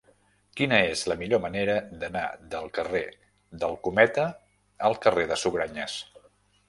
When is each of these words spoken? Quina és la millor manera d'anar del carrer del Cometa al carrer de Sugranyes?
Quina 0.59 0.77
és 0.93 1.03
la 1.11 1.17
millor 1.19 1.41
manera 1.43 1.75
d'anar 2.03 2.23
del 2.55 2.67
carrer 2.77 3.03
del 3.65 3.77
Cometa 3.89 4.27
al 4.89 4.99
carrer 5.05 5.27
de 5.35 5.39
Sugranyes? 5.43 6.01